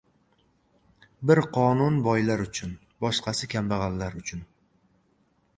[1.31, 2.73] •Bir qonun boylar uchun,
[3.05, 4.45] boshqasi kambag‘allar uchun.